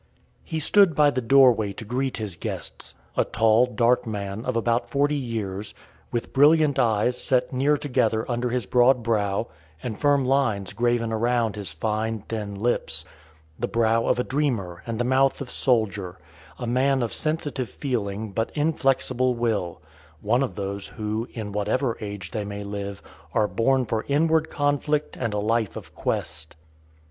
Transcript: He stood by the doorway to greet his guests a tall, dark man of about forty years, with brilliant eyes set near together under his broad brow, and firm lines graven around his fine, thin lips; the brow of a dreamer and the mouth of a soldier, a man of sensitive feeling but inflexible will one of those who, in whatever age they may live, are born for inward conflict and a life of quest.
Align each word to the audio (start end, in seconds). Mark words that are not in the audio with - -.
He 0.43 0.59
stood 0.59 0.95
by 0.95 1.11
the 1.11 1.21
doorway 1.21 1.73
to 1.73 1.85
greet 1.85 2.17
his 2.17 2.35
guests 2.35 2.95
a 3.15 3.23
tall, 3.23 3.67
dark 3.67 4.07
man 4.07 4.45
of 4.45 4.55
about 4.55 4.89
forty 4.89 5.13
years, 5.15 5.75
with 6.11 6.33
brilliant 6.33 6.79
eyes 6.79 7.21
set 7.21 7.53
near 7.53 7.77
together 7.77 8.25
under 8.27 8.49
his 8.49 8.65
broad 8.65 9.03
brow, 9.03 9.45
and 9.83 9.99
firm 9.99 10.25
lines 10.25 10.73
graven 10.73 11.13
around 11.13 11.55
his 11.55 11.71
fine, 11.71 12.21
thin 12.27 12.55
lips; 12.55 13.05
the 13.59 13.67
brow 13.67 14.07
of 14.07 14.17
a 14.17 14.23
dreamer 14.23 14.81
and 14.87 14.97
the 14.97 15.03
mouth 15.03 15.39
of 15.39 15.49
a 15.49 15.51
soldier, 15.51 16.17
a 16.57 16.65
man 16.65 17.03
of 17.03 17.13
sensitive 17.13 17.69
feeling 17.69 18.31
but 18.31 18.49
inflexible 18.57 19.35
will 19.35 19.83
one 20.19 20.41
of 20.41 20.55
those 20.55 20.87
who, 20.87 21.27
in 21.35 21.51
whatever 21.51 21.95
age 22.01 22.31
they 22.31 22.43
may 22.43 22.63
live, 22.63 23.03
are 23.35 23.47
born 23.47 23.85
for 23.85 24.03
inward 24.07 24.49
conflict 24.49 25.15
and 25.15 25.35
a 25.35 25.37
life 25.37 25.75
of 25.75 25.93
quest. 25.93 26.55